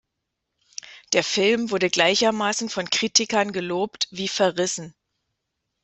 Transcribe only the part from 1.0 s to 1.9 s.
Der Film